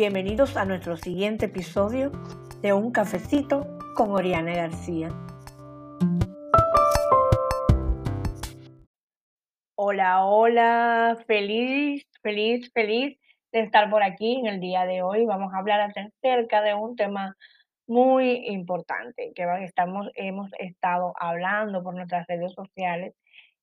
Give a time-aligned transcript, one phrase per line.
[0.00, 2.10] Bienvenidos a nuestro siguiente episodio
[2.62, 5.10] de Un Cafecito con Oriana García.
[9.74, 13.18] Hola, hola, feliz, feliz, feliz
[13.52, 15.26] de estar por aquí en el día de hoy.
[15.26, 17.36] Vamos a hablar acerca de un tema
[17.86, 23.12] muy importante que estamos, hemos estado hablando por nuestras redes sociales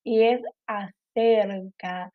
[0.03, 2.11] y es acerca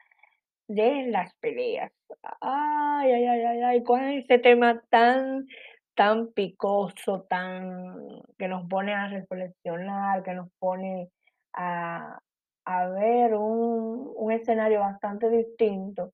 [0.75, 1.93] de las peleas.
[2.41, 5.47] Ay, ay, ay, ay, ay, ¿cuál es ese tema tan,
[5.95, 11.09] tan picoso, tan, que nos pone a reflexionar, que nos pone
[11.53, 12.19] a,
[12.65, 16.13] a ver un, un escenario bastante distinto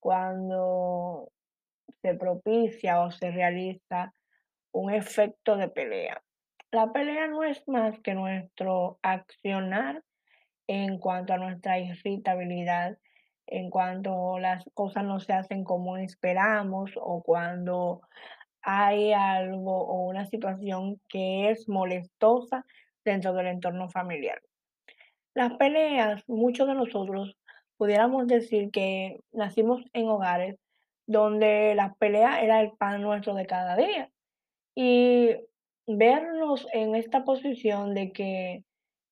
[0.00, 1.30] cuando
[2.02, 4.12] se propicia o se realiza
[4.72, 6.22] un efecto de pelea.
[6.70, 10.02] La pelea no es más que nuestro accionar
[10.68, 12.96] en cuanto a nuestra irritabilidad,
[13.50, 18.02] en cuanto las cosas no se hacen como esperamos o cuando
[18.62, 22.64] hay algo o una situación que es molestosa
[23.04, 24.40] dentro del entorno familiar.
[25.34, 27.36] Las peleas, muchos de nosotros
[27.76, 30.56] pudiéramos decir que nacimos en hogares
[31.06, 34.10] donde la pelea era el pan nuestro de cada día.
[34.74, 35.36] Y
[35.86, 38.64] vernos en esta posición de que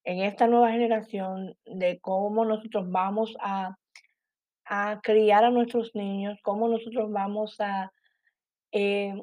[0.05, 3.77] en esta nueva generación, de cómo nosotros vamos a,
[4.69, 7.91] a criar a nuestros niños, cómo nosotros vamos a
[8.73, 9.15] eh,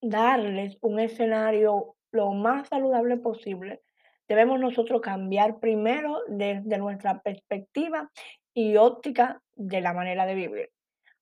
[0.00, 3.82] darles un escenario lo más saludable posible,
[4.26, 8.10] debemos nosotros cambiar primero desde nuestra perspectiva
[8.54, 10.70] y óptica de la manera de vivir.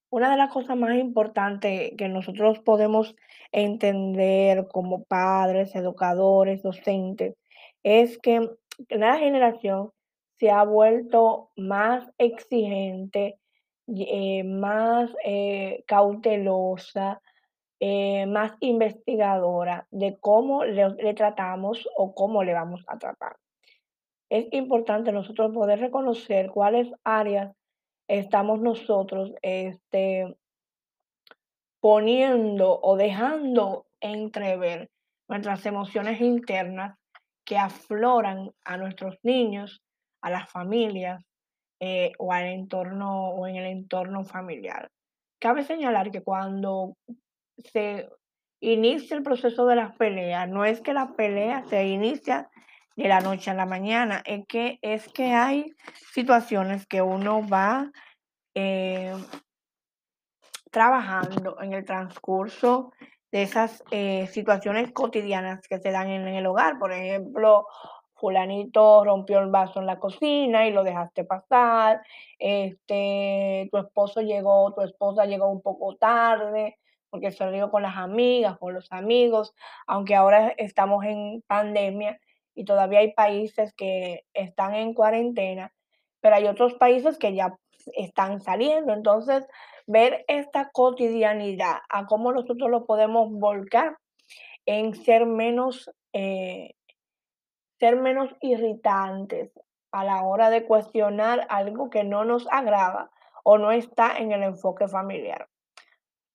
[0.09, 3.17] Una de las cosas más importantes que nosotros podemos
[3.51, 7.35] entender como padres, educadores, docentes,
[7.83, 8.49] es que
[8.89, 9.91] la generación
[10.39, 13.39] se ha vuelto más exigente,
[13.89, 17.21] eh, más eh, cautelosa,
[17.81, 23.37] eh, más investigadora de cómo le, le tratamos o cómo le vamos a tratar.
[24.29, 27.55] Es importante nosotros poder reconocer cuáles áreas
[28.09, 30.37] estamos nosotros este,
[31.81, 34.91] poniendo o dejando entrever
[35.29, 36.99] nuestras emociones internas
[37.45, 39.83] que afloran a nuestros niños,
[40.27, 41.23] a las familias
[41.79, 44.91] eh, o al entorno o en el entorno familiar.
[45.39, 46.97] Cabe señalar que cuando
[47.59, 48.09] se
[48.61, 52.51] inicia el proceso de las peleas, no es que la pelea se inicia
[52.97, 55.73] de la noche a la mañana, es que, es que hay
[56.13, 57.93] situaciones que uno va
[58.57, 59.15] eh,
[60.73, 62.93] trabajando en el transcurso
[63.31, 66.79] de esas eh, situaciones cotidianas que se dan en, el hogar.
[66.79, 67.67] Por ejemplo,
[68.17, 72.03] fulanito rompió el vaso en la cocina y lo dejaste pasar,
[72.39, 76.79] este, tu esposo llegó, tu esposa llegó un poco tarde
[77.11, 79.55] porque río con las amigas, con los amigos,
[79.87, 82.21] aunque ahora estamos en pandemia
[82.55, 85.73] y todavía hay países que están en cuarentena,
[86.21, 87.57] pero hay otros países que ya
[87.95, 88.93] están saliendo.
[88.93, 89.47] Entonces,
[89.87, 93.97] ver esta cotidianidad, a cómo nosotros lo podemos volcar
[94.65, 96.75] en ser menos, eh,
[97.79, 99.51] ser menos irritantes
[99.93, 103.11] a la hora de cuestionar algo que no nos agrada
[103.45, 105.49] o no está en el enfoque familiar.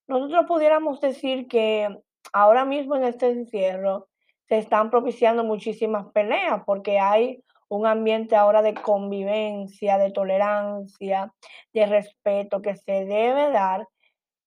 [0.07, 1.87] Nosotros pudiéramos decir que
[2.33, 4.07] ahora mismo en este encierro
[4.47, 11.33] se están propiciando muchísimas peleas porque hay un ambiente ahora de convivencia, de tolerancia,
[11.73, 13.87] de respeto que se debe dar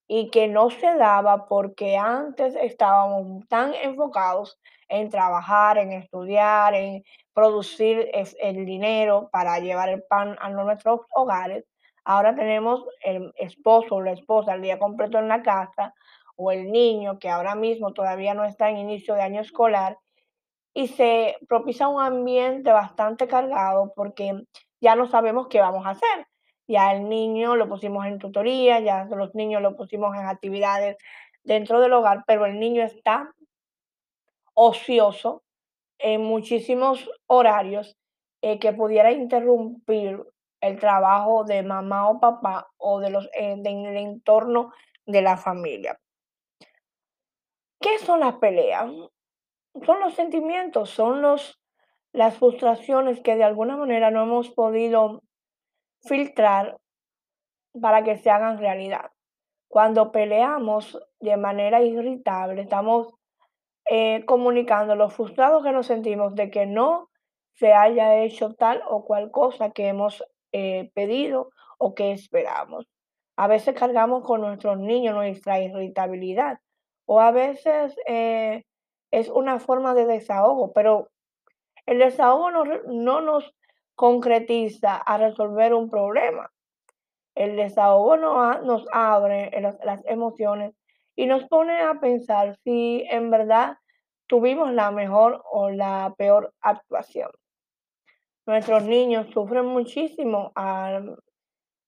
[0.07, 7.03] y que no se daba porque antes estábamos tan enfocados en trabajar, en estudiar, en
[7.33, 11.65] producir el dinero para llevar el pan a nuestros hogares.
[12.05, 15.95] Ahora tenemos el esposo o la esposa el día completo en la casa
[16.37, 19.99] o el niño que ahora mismo todavía no está en inicio de año escolar
[20.75, 24.45] y se propicia un ambiente bastante cargado porque
[24.81, 26.27] ya no sabemos qué vamos a hacer.
[26.67, 30.97] Ya el niño lo pusimos en tutoría, ya los niños lo pusimos en actividades
[31.45, 33.33] dentro del hogar, pero el niño está
[34.55, 35.43] ocioso
[35.99, 37.97] en muchísimos horarios
[38.43, 40.23] eh, que pudiera interrumpir
[40.61, 44.73] el trabajo de mamá o papá o de los eh, entorno
[45.07, 45.99] de la familia.
[47.81, 48.91] ¿Qué son las peleas?
[49.83, 51.61] son los sentimientos, son los,
[52.13, 55.23] las frustraciones que de alguna manera no hemos podido
[56.03, 56.79] filtrar
[57.81, 59.11] para que se hagan realidad.
[59.69, 63.15] Cuando peleamos de manera irritable, estamos
[63.91, 67.11] eh, comunicando lo frustrados que nos sentimos de que no
[67.53, 72.87] se haya hecho tal o cual cosa que hemos eh, pedido o que esperamos.
[73.37, 76.61] A veces cargamos con nuestros niños nuestra irritabilidad
[77.07, 78.65] o a veces eh,
[79.11, 81.11] es una forma de desahogo, pero
[81.87, 83.55] el desahogo no, no nos
[83.95, 86.51] concretiza a resolver un problema.
[87.35, 89.51] El desahogo nos abre
[89.85, 90.75] las emociones
[91.17, 93.79] y nos pone a pensar si en verdad
[94.27, 97.31] tuvimos la mejor o la peor actuación.
[98.47, 100.53] Nuestros niños sufren muchísimo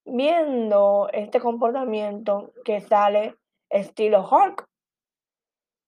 [0.05, 3.37] viendo este comportamiento que sale
[3.69, 4.67] estilo Hulk.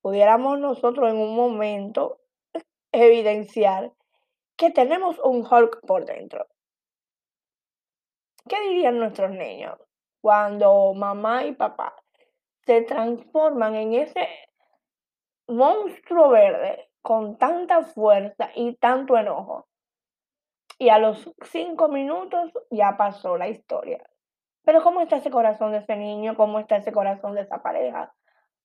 [0.02, 2.20] Pudiéramos nosotros en un momento
[2.92, 3.92] evidenciar
[4.56, 6.46] que tenemos un Hulk por dentro.
[8.48, 9.78] ¿Qué dirían nuestros niños
[10.20, 11.94] cuando mamá y papá
[12.68, 14.28] se transforman en ese
[15.46, 19.66] monstruo verde con tanta fuerza y tanto enojo?
[20.78, 24.04] Y a los cinco minutos ya pasó la historia.
[24.64, 26.36] Pero ¿cómo está ese corazón de ese niño?
[26.36, 28.12] ¿Cómo está ese corazón de esa pareja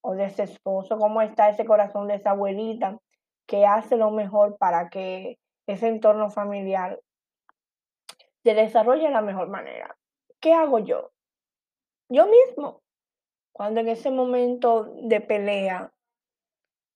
[0.02, 0.98] o de ese esposo?
[0.98, 3.00] ¿Cómo está ese corazón de esa abuelita
[3.48, 7.00] que hace lo mejor para que ese entorno familiar
[8.44, 9.96] se desarrolle de la mejor manera.
[10.42, 11.12] ¿Qué hago yo?
[12.10, 12.83] Yo mismo,
[13.54, 15.94] cuando en ese momento de pelea,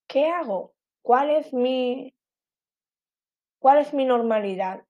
[0.08, 0.74] ¿qué hago?
[1.04, 2.14] ¿Cuál es mi,
[3.60, 4.84] cuál es mi normalidad?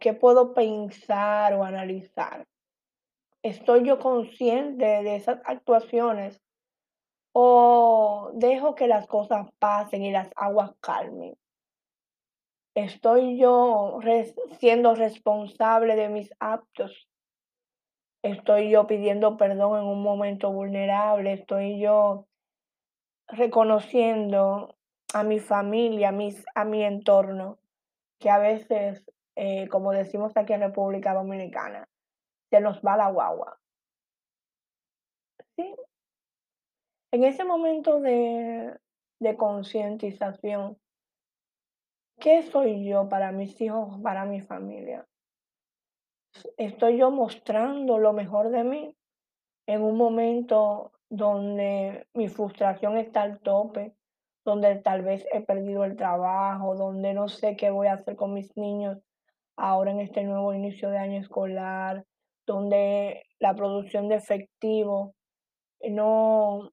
[0.00, 2.46] ¿Qué puedo pensar o analizar?
[3.42, 6.42] ¿Estoy yo consciente de esas actuaciones
[7.32, 11.38] o dejo que las cosas pasen y las aguas calmen?
[12.74, 14.00] ¿Estoy yo
[14.58, 17.07] siendo responsable de mis actos?
[18.30, 21.32] ¿Estoy yo pidiendo perdón en un momento vulnerable?
[21.32, 22.26] ¿Estoy yo
[23.26, 24.76] reconociendo
[25.14, 27.58] a mi familia, a, mis, a mi entorno,
[28.18, 29.04] que a veces,
[29.36, 31.88] eh, como decimos aquí en República Dominicana,
[32.50, 33.58] se nos va la guagua?
[35.56, 35.74] ¿Sí?
[37.12, 38.78] En ese momento de,
[39.20, 40.76] de concientización,
[42.20, 45.06] ¿Qué soy yo para mis hijos, para mi familia?
[46.56, 48.96] ¿Estoy yo mostrando lo mejor de mí
[49.66, 53.94] en un momento donde mi frustración está al tope,
[54.44, 58.32] donde tal vez he perdido el trabajo, donde no sé qué voy a hacer con
[58.32, 58.98] mis niños
[59.56, 62.04] ahora en este nuevo inicio de año escolar,
[62.46, 65.14] donde la producción de efectivo
[65.82, 66.72] no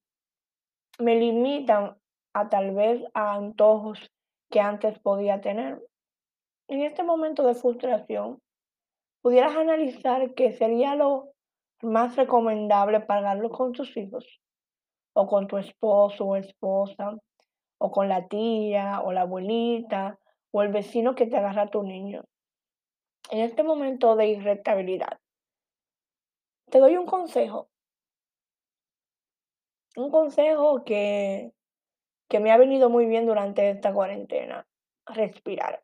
[1.00, 1.98] me limita
[2.34, 4.12] a tal vez a antojos
[4.50, 5.82] que antes podía tener.
[6.68, 8.42] En este momento de frustración,
[9.26, 11.32] pudieras analizar qué sería lo
[11.82, 14.40] más recomendable pagarlo con tus hijos,
[15.14, 17.18] o con tu esposo o esposa,
[17.80, 20.20] o con la tía o la abuelita,
[20.52, 22.24] o el vecino que te agarra a tu niño.
[23.32, 25.20] En este momento de irritabilidad,
[26.70, 27.68] te doy un consejo.
[29.96, 31.52] Un consejo que
[32.30, 34.68] que me ha venido muy bien durante esta cuarentena,
[35.08, 35.84] respirar.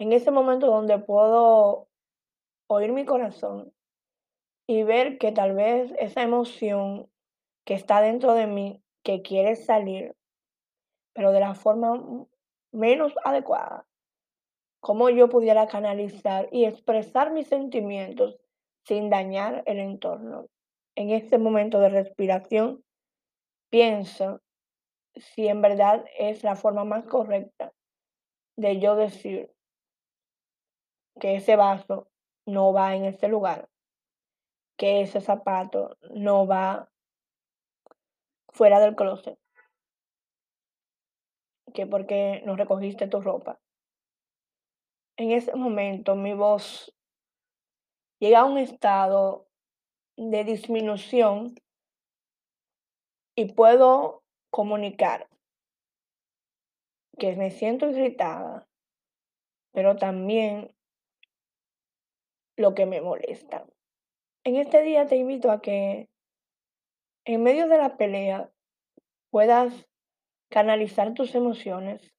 [0.00, 1.89] En ese momento donde puedo
[2.72, 3.72] oír mi corazón
[4.68, 7.10] y ver que tal vez esa emoción
[7.64, 10.14] que está dentro de mí, que quiere salir,
[11.12, 12.00] pero de la forma
[12.70, 13.86] menos adecuada,
[14.78, 18.38] cómo yo pudiera canalizar y expresar mis sentimientos
[18.84, 20.46] sin dañar el entorno.
[20.94, 22.84] En este momento de respiración,
[23.68, 24.42] pienso
[25.16, 27.72] si en verdad es la forma más correcta
[28.56, 29.52] de yo decir
[31.18, 32.09] que ese vaso
[32.50, 33.68] no va en ese lugar,
[34.76, 36.90] que ese zapato no va
[38.48, 39.38] fuera del closet,
[41.72, 43.60] que porque no recogiste tu ropa.
[45.16, 46.94] En ese momento mi voz
[48.18, 49.46] llega a un estado
[50.16, 51.54] de disminución
[53.34, 55.28] y puedo comunicar
[57.18, 58.66] que me siento irritada,
[59.72, 60.74] pero también
[62.60, 63.66] lo que me molesta.
[64.44, 66.08] En este día te invito a que
[67.24, 68.50] en medio de la pelea
[69.30, 69.72] puedas
[70.50, 72.14] canalizar tus emociones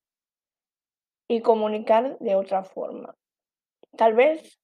[1.28, 3.16] y comunicar de otra forma.
[3.98, 4.60] Tal vez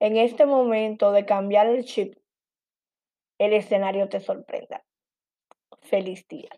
[0.00, 2.14] en este momento de cambiar el chip,
[3.38, 4.84] el escenario te sorprenda.
[5.80, 6.50] Feliz día.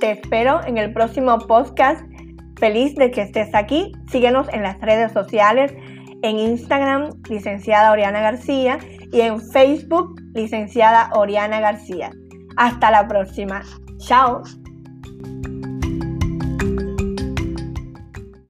[0.00, 2.02] Te espero en el próximo podcast.
[2.58, 3.92] Feliz de que estés aquí.
[4.10, 5.74] Síguenos en las redes sociales,
[6.22, 8.78] en Instagram, licenciada Oriana García,
[9.12, 12.12] y en Facebook, licenciada Oriana García.
[12.56, 13.60] Hasta la próxima.
[13.98, 14.42] Chao.